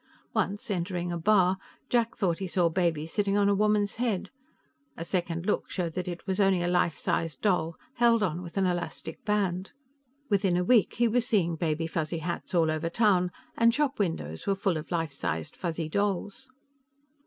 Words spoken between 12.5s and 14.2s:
all over town, and shop